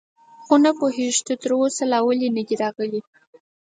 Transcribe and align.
خو 0.45 0.53
نه 0.63 0.71
پوهېږم، 0.79 1.23
چې 1.27 1.33
تراوسه 1.41 1.83
لا 1.91 1.99
ولې 2.07 2.29
نه 2.37 2.41
دي 2.47 2.55
راغلي. 2.63 3.01